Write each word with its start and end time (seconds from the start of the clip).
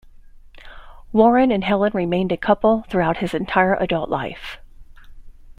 Warren 1.11 1.51
and 1.51 1.63
Helen 1.63 1.91
remained 1.93 2.31
a 2.31 2.35
couple 2.35 2.85
throughout 2.89 3.17
his 3.17 3.35
entire 3.35 3.75
adult 3.75 4.09
life. 4.09 4.57